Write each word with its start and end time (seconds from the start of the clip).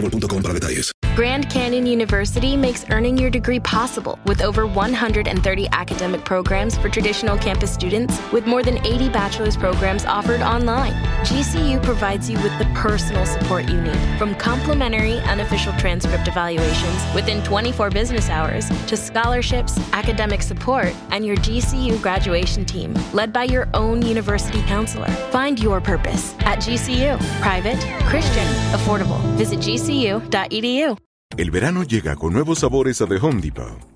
para 0.00 0.54
detalles. 0.54 0.92
Grand 1.16 1.48
Canyon 1.48 1.86
University 1.86 2.56
makes 2.56 2.84
earning 2.90 3.16
your 3.16 3.30
degree 3.30 3.60
possible 3.60 4.18
with 4.26 4.42
over 4.42 4.66
130 4.66 5.68
academic 5.72 6.24
programs 6.24 6.76
for 6.76 6.90
traditional 6.90 7.38
campus 7.38 7.72
students, 7.72 8.20
with 8.32 8.46
more 8.46 8.62
than 8.62 8.76
80 8.84 9.08
bachelor's 9.08 9.56
programs 9.56 10.04
offered 10.04 10.42
online. 10.42 10.92
GCU 11.26 11.82
provides 11.82 12.30
you 12.30 12.40
with 12.40 12.56
the 12.56 12.66
personal 12.66 13.26
support 13.26 13.68
you 13.68 13.80
need, 13.80 13.98
from 14.16 14.36
complimentary 14.36 15.18
unofficial 15.22 15.72
transcript 15.72 16.28
evaluations 16.28 17.14
within 17.16 17.42
24 17.42 17.90
business 17.90 18.30
hours 18.30 18.68
to 18.86 18.96
scholarships, 18.96 19.76
academic 19.92 20.40
support, 20.40 20.94
and 21.10 21.26
your 21.26 21.36
GCU 21.38 22.00
graduation 22.00 22.64
team, 22.64 22.94
led 23.12 23.32
by 23.32 23.42
your 23.42 23.68
own 23.74 24.02
university 24.02 24.62
counselor. 24.68 25.10
Find 25.32 25.58
your 25.58 25.80
purpose 25.80 26.36
at 26.40 26.60
GCU. 26.60 27.18
Private, 27.40 27.80
Christian, 28.08 28.46
affordable. 28.72 29.20
Visit 29.36 29.58
gcu.edu. 29.58 30.96
El 31.36 31.50
verano 31.50 31.82
llega 31.82 32.14
con 32.14 32.34
nuevos 32.34 32.60
sabores 32.60 33.00
a 33.00 33.06
The 33.06 33.18
Home 33.18 33.40
Depot. 33.40 33.95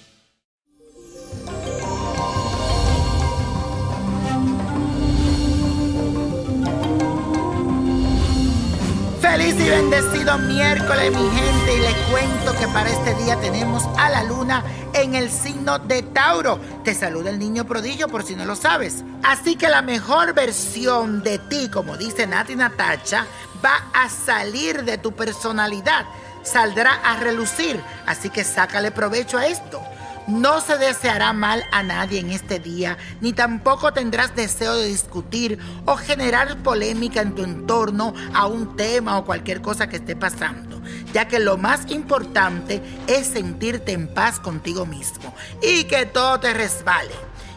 Y 9.51 9.69
bendecido 9.69 10.37
miércoles, 10.37 11.11
mi 11.11 11.29
gente, 11.29 11.75
y 11.75 11.79
les 11.79 11.95
cuento 12.09 12.57
que 12.57 12.69
para 12.69 12.89
este 12.89 13.13
día 13.15 13.37
tenemos 13.41 13.83
a 13.97 14.09
la 14.09 14.23
luna 14.23 14.63
en 14.93 15.13
el 15.13 15.29
signo 15.29 15.77
de 15.77 16.03
Tauro. 16.03 16.57
Te 16.85 16.95
saluda 16.95 17.31
el 17.31 17.37
niño 17.37 17.65
prodigio 17.65 18.07
por 18.07 18.23
si 18.23 18.33
no 18.33 18.45
lo 18.45 18.55
sabes. 18.55 19.03
Así 19.23 19.57
que 19.57 19.67
la 19.67 19.81
mejor 19.81 20.33
versión 20.33 21.21
de 21.21 21.37
ti, 21.37 21.69
como 21.69 21.97
dice 21.97 22.27
Nati 22.27 22.55
Natacha, 22.55 23.27
va 23.63 23.89
a 23.93 24.07
salir 24.07 24.85
de 24.85 24.97
tu 24.97 25.11
personalidad, 25.11 26.05
saldrá 26.43 26.93
a 27.03 27.17
relucir. 27.17 27.77
Así 28.05 28.29
que 28.29 28.45
sácale 28.45 28.91
provecho 28.91 29.37
a 29.37 29.47
esto. 29.47 29.81
No 30.27 30.61
se 30.61 30.77
deseará 30.77 31.33
mal 31.33 31.63
a 31.71 31.81
nadie 31.81 32.19
en 32.19 32.29
este 32.29 32.59
día, 32.59 32.97
ni 33.21 33.33
tampoco 33.33 33.91
tendrás 33.91 34.35
deseo 34.35 34.75
de 34.75 34.87
discutir 34.87 35.57
o 35.85 35.95
generar 35.97 36.57
polémica 36.57 37.21
en 37.21 37.33
tu 37.33 37.43
entorno 37.43 38.13
a 38.33 38.45
un 38.45 38.75
tema 38.75 39.17
o 39.17 39.25
cualquier 39.25 39.61
cosa 39.61 39.87
que 39.89 39.97
esté 39.97 40.15
pasando, 40.15 40.79
ya 41.11 41.27
que 41.27 41.39
lo 41.39 41.57
más 41.57 41.89
importante 41.89 42.81
es 43.07 43.27
sentirte 43.27 43.93
en 43.93 44.13
paz 44.13 44.39
contigo 44.39 44.85
mismo 44.85 45.33
y 45.61 45.85
que 45.85 46.05
todo 46.05 46.39
te 46.39 46.53
resbale. 46.53 47.13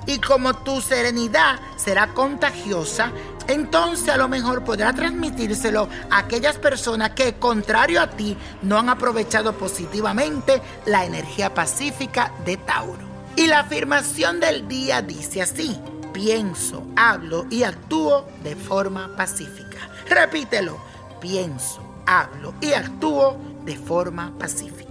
Y 0.06 0.19
como 0.19 0.54
tu 0.54 0.80
serenidad 0.80 1.58
será 1.76 2.08
contagiosa, 2.08 3.12
entonces 3.49 4.09
a 4.09 4.16
lo 4.16 4.28
mejor 4.28 4.65
podrá 4.65 4.93
transmitírselo 4.93 5.88
a 6.10 6.19
aquellas 6.19 6.56
personas 6.56 7.10
que, 7.10 7.34
contrario 7.34 8.00
a 8.00 8.10
ti, 8.10 8.37
no 8.62 8.78
han 8.78 8.88
aprovechado 8.88 9.53
positivamente 9.56 10.62
la 10.87 11.05
energía 11.05 11.53
pacífica 11.53 12.33
de 12.44 12.56
Tauro. 12.56 13.04
Y 13.37 13.47
la 13.47 13.60
afirmación 13.60 14.41
del 14.41 14.69
día 14.69 15.03
dice 15.03 15.43
así, 15.43 15.81
pienso, 16.12 16.87
hablo 16.97 17.47
y 17.50 17.65
actúo 17.65 18.27
de 18.43 18.54
forma 18.54 19.15
pacífica. 19.16 19.91
Repítelo, 20.09 20.78
pienso, 21.21 21.83
hablo 22.06 22.54
y 22.60 22.72
actúo 22.72 23.37
de 23.65 23.77
forma 23.77 24.33
pacífica. 24.38 24.84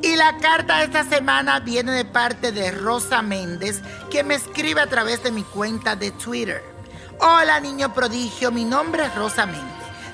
Y 0.00 0.14
la 0.14 0.38
carta 0.38 0.78
de 0.78 0.84
esta 0.84 1.02
semana 1.02 1.58
viene 1.58 1.90
de 1.90 2.04
parte 2.04 2.52
de 2.52 2.70
Rosa 2.70 3.20
Méndez, 3.20 3.82
que 4.10 4.22
me 4.22 4.36
escribe 4.36 4.80
a 4.80 4.86
través 4.86 5.22
de 5.24 5.32
mi 5.32 5.42
cuenta 5.42 5.96
de 5.96 6.12
Twitter. 6.12 6.62
Hola 7.20 7.58
niño 7.58 7.92
prodigio, 7.92 8.52
mi 8.52 8.64
nombre 8.64 9.04
es 9.04 9.14
Rosa 9.16 9.44
Méndez. 9.44 9.66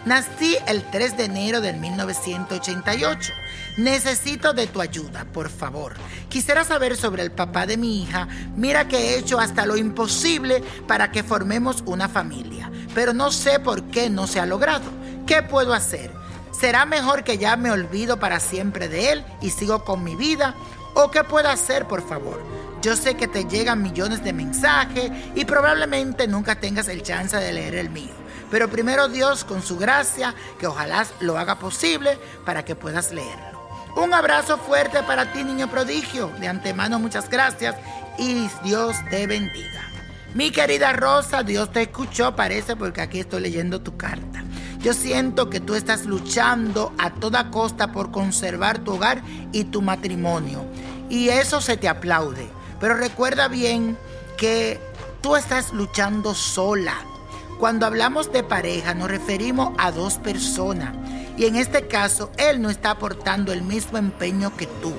Nací 0.07 0.57
el 0.67 0.83
3 0.91 1.19
de 1.19 1.25
enero 1.25 1.61
del 1.61 1.77
1988. 1.77 3.33
Necesito 3.77 4.55
de 4.55 4.67
tu 4.67 4.81
ayuda, 4.81 5.27
por 5.27 5.51
favor. 5.51 5.97
Quisiera 6.31 6.65
saber 6.65 6.97
sobre 6.97 7.23
el 7.23 7.31
papá 7.31 7.67
de 7.67 7.77
mi 7.77 8.03
hija. 8.03 8.27
Mira 8.57 8.89
que 8.89 8.97
he 8.97 9.19
hecho 9.19 9.39
hasta 9.39 9.67
lo 9.67 9.77
imposible 9.77 10.65
para 10.89 11.13
que 11.13 11.23
formemos 11.23 11.83
una 11.85 12.09
familia, 12.09 12.71
pero 12.95 13.13
no 13.13 13.31
sé 13.31 13.61
por 13.61 13.83
qué 13.85 14.09
no 14.09 14.27
se 14.27 14.41
ha 14.41 14.47
logrado. 14.47 14.91
¿Qué 15.27 15.43
puedo 15.43 15.75
hacer? 15.75 16.11
¿Será 16.59 16.87
mejor 16.87 17.23
que 17.23 17.37
ya 17.37 17.57
me 17.57 17.71
olvido 17.71 18.19
para 18.19 18.41
siempre 18.41 18.89
de 18.89 19.13
él 19.13 19.25
y 19.43 19.51
sigo 19.51 19.85
con 19.85 20.03
mi 20.05 20.17
vida? 20.17 20.55
¿O 20.95 21.11
qué 21.11 21.23
puedo 21.23 21.51
hacer, 21.51 21.87
por 21.87 22.07
favor? 22.07 22.41
Yo 22.85 22.97
sé 22.97 23.15
que 23.15 23.27
te 23.27 23.47
llegan 23.47 23.81
millones 23.81 24.23
de 24.23 24.35
mensajes 24.35 25.11
y 25.35 25.47
probablemente 25.47 26.29
nunca 26.29 26.61
tengas 26.61 26.87
el 26.89 27.03
chance 27.03 27.35
de 27.35 27.51
leer 27.51 27.77
el 27.77 27.89
mío. 27.89 28.13
Pero 28.51 28.69
primero 28.69 29.09
Dios, 29.09 29.43
con 29.45 29.63
su 29.63 29.79
gracia, 29.79 30.35
que 30.59 30.67
ojalá 30.67 31.07
lo 31.21 31.39
haga 31.39 31.59
posible 31.59 32.19
para 32.45 32.63
que 32.67 32.77
puedas 32.77 33.11
leerlo. 33.11 33.67
Un 33.97 34.13
abrazo 34.13 34.59
fuerte 34.59 35.03
para 35.05 35.33
ti, 35.33 35.45
niño 35.45 35.71
prodigio. 35.71 36.29
De 36.39 36.47
antemano, 36.47 36.99
muchas 36.99 37.31
gracias 37.31 37.75
y 38.19 38.51
Dios 38.63 38.95
te 39.09 39.27
bendiga. 39.27 39.89
Mi 40.35 40.51
querida 40.51 40.93
Rosa, 40.93 41.43
Dios 41.43 41.73
te 41.73 41.81
escuchó, 41.81 42.37
parece, 42.37 42.77
porque 42.77 43.01
aquí 43.01 43.21
estoy 43.21 43.41
leyendo 43.41 43.81
tu 43.81 43.97
carta. 43.97 44.45
Yo 44.81 44.93
siento 44.93 45.49
que 45.49 45.61
tú 45.61 45.75
estás 45.75 46.05
luchando 46.05 46.93
a 46.99 47.15
toda 47.15 47.51
costa 47.51 47.93
por 47.93 48.11
conservar 48.11 48.81
tu 48.81 48.97
hogar 48.97 49.23
y 49.53 49.65
tu 49.65 49.81
matrimonio. 49.81 50.67
Y 51.09 51.31
eso 51.31 51.63
se 51.63 51.79
te 51.79 51.89
aplaude. 51.89 52.47
Pero 52.81 52.95
recuerda 52.95 53.49
bien 53.49 53.97
que 54.37 54.81
tú 55.21 55.37
estás 55.37 55.73
luchando 55.73 56.35
sola. 56.35 56.95
Cuando 57.59 57.87
hablamos 57.87 58.33
de 58.33 58.43
pareja 58.43 58.95
nos 58.95 59.11
referimos 59.11 59.75
a 59.79 59.91
dos 59.91 60.19
personas. 60.19 60.95
Y 61.37 61.47
en 61.47 61.57
este 61.57 61.87
caso, 61.89 62.31
él 62.37 62.63
no 62.63 62.71
está 62.71 62.91
aportando 62.91 63.53
el 63.53 63.63
mismo 63.63 63.99
empeño 63.99 64.57
que 64.57 64.67
tú. 64.67 64.93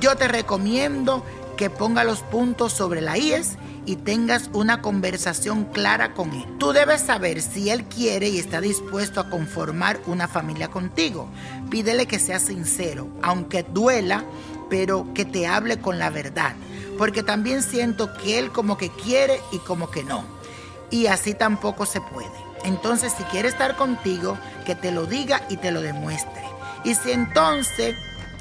Yo 0.00 0.16
te 0.16 0.26
recomiendo 0.28 1.24
que 1.56 1.70
ponga 1.70 2.04
los 2.04 2.20
puntos 2.20 2.72
sobre 2.72 3.00
la 3.00 3.18
IES 3.18 3.58
y 3.84 3.96
tengas 3.96 4.50
una 4.52 4.82
conversación 4.82 5.64
clara 5.64 6.14
con 6.14 6.32
él. 6.32 6.44
Tú 6.58 6.72
debes 6.72 7.00
saber 7.00 7.40
si 7.40 7.70
él 7.70 7.84
quiere 7.84 8.28
y 8.28 8.38
está 8.38 8.60
dispuesto 8.60 9.20
a 9.20 9.30
conformar 9.30 9.98
una 10.06 10.28
familia 10.28 10.68
contigo. 10.68 11.28
Pídele 11.70 12.06
que 12.06 12.18
sea 12.18 12.38
sincero, 12.38 13.08
aunque 13.22 13.62
duela, 13.62 14.24
pero 14.68 15.12
que 15.14 15.24
te 15.24 15.46
hable 15.46 15.78
con 15.78 15.98
la 15.98 16.10
verdad. 16.10 16.54
Porque 16.98 17.22
también 17.22 17.62
siento 17.62 18.12
que 18.12 18.38
él 18.38 18.50
como 18.50 18.76
que 18.76 18.90
quiere 18.90 19.40
y 19.52 19.58
como 19.58 19.90
que 19.90 20.04
no. 20.04 20.24
Y 20.90 21.06
así 21.06 21.32
tampoco 21.32 21.86
se 21.86 22.00
puede. 22.00 22.28
Entonces, 22.64 23.12
si 23.16 23.22
quiere 23.24 23.48
estar 23.48 23.76
contigo, 23.76 24.36
que 24.66 24.74
te 24.74 24.92
lo 24.92 25.06
diga 25.06 25.46
y 25.48 25.56
te 25.56 25.70
lo 25.70 25.80
demuestre. 25.80 26.42
Y 26.84 26.94
si 26.94 27.12
entonces 27.12 27.94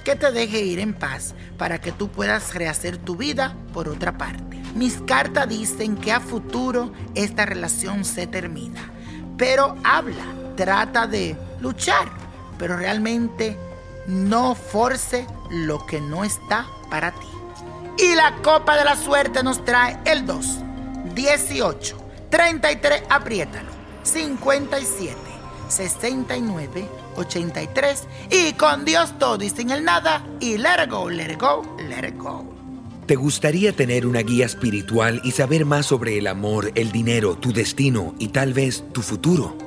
que 0.07 0.15
te 0.15 0.31
deje 0.31 0.61
ir 0.61 0.79
en 0.79 0.93
paz 0.93 1.35
para 1.57 1.81
que 1.81 1.91
tú 1.91 2.07
puedas 2.07 2.53
rehacer 2.53 2.97
tu 2.97 3.17
vida 3.17 3.53
por 3.73 3.89
otra 3.89 4.17
parte. 4.17 4.63
Mis 4.73 5.01
cartas 5.01 5.49
dicen 5.49 5.97
que 5.97 6.13
a 6.13 6.21
futuro 6.21 6.93
esta 7.13 7.45
relación 7.45 8.05
se 8.05 8.25
termina, 8.25 8.89
pero 9.37 9.75
habla, 9.83 10.23
trata 10.55 11.07
de 11.07 11.35
luchar, 11.59 12.07
pero 12.57 12.77
realmente 12.77 13.57
no 14.07 14.55
force 14.55 15.27
lo 15.51 15.85
que 15.85 15.99
no 15.99 16.23
está 16.23 16.65
para 16.89 17.11
ti. 17.11 17.27
Y 17.97 18.13
la 18.15 18.35
copa 18.43 18.77
de 18.77 18.85
la 18.85 18.95
suerte 18.95 19.41
nos 19.41 19.65
trae 19.65 19.97
el 20.05 20.25
2, 20.25 20.45
18, 21.15 21.97
33, 22.29 23.03
apriétalo, 23.09 23.69
57, 24.03 25.15
69, 25.67 26.87
83 27.15 28.03
y 28.29 28.53
con 28.53 28.85
Dios 28.85 29.17
todo 29.17 29.43
y 29.43 29.49
sin 29.49 29.71
el 29.71 29.83
nada 29.83 30.23
y 30.39 30.57
let 30.57 30.87
go, 30.87 31.09
let 31.09 31.37
go, 31.37 31.63
let 31.89 32.13
go. 32.17 32.45
¿Te 33.07 33.15
gustaría 33.15 33.71
tener 33.73 34.05
una 34.05 34.19
guía 34.19 34.45
espiritual 34.45 35.21
y 35.23 35.31
saber 35.31 35.65
más 35.65 35.87
sobre 35.87 36.17
el 36.17 36.27
amor, 36.27 36.71
el 36.75 36.91
dinero, 36.91 37.35
tu 37.35 37.51
destino 37.51 38.13
y 38.19 38.27
tal 38.27 38.53
vez 38.53 38.83
tu 38.91 39.01
futuro? 39.01 39.66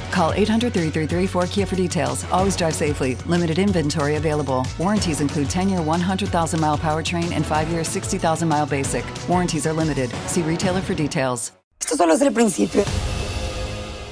Call 0.11 0.33
800 0.33 0.73
333 0.73 1.25
4KIA 1.27 1.67
for 1.67 1.75
details. 1.75 2.25
Always 2.31 2.57
drive 2.57 2.75
safely. 2.75 3.15
Limited 3.27 3.57
inventory 3.57 4.17
available. 4.17 4.67
Warranties 4.77 5.21
include 5.21 5.49
10 5.49 5.69
year 5.69 5.81
100,000 5.81 6.59
mile 6.59 6.77
powertrain 6.77 7.31
and 7.31 7.45
5 7.45 7.69
year 7.69 7.83
60,000 7.83 8.47
mile 8.47 8.65
basic. 8.65 9.05
Warranties 9.29 9.65
are 9.65 9.73
limited. 9.73 10.11
See 10.27 10.41
retailer 10.41 10.81
for 10.81 10.93
details. 10.93 11.53
Esto 11.79 11.95
solo 11.95 12.13
es 12.13 12.21
el 12.21 12.31
principio. 12.31 12.83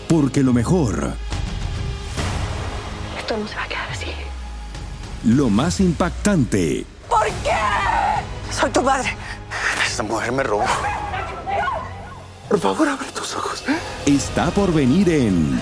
Porque 0.08 0.42
lo 0.42 0.54
mejor. 0.54 1.14
Esto 3.18 3.38
no 3.38 3.46
se 3.48 3.56
va 3.56 3.64
a 3.64 3.68
quedar 3.68 3.90
así. 3.92 4.08
Lo 5.26 5.50
más 5.50 5.80
impactante. 5.82 6.86
¿Por 7.08 7.28
qué? 7.44 7.60
Soy 8.52 8.72
tu 8.72 8.84
padre. 8.84 9.16
Esta 9.86 10.04
mujer 10.04 10.32
me 10.32 10.44
robó. 10.44 10.66
Por 12.48 12.60
favor, 12.60 12.88
abre 12.88 13.06
tus 13.14 13.36
ojos. 13.36 13.64
Está 14.08 14.50
por 14.50 14.74
venir 14.74 15.08
en. 15.10 15.62